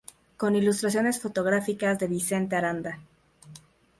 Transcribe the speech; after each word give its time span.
Con 0.35 0.55
ilustraciones 0.55 1.19
fotográficas 1.19 1.99
de 1.99 2.07
Vicente 2.07 2.55
Aranda. 2.55 3.01